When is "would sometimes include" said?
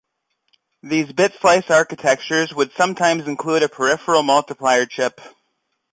2.55-3.61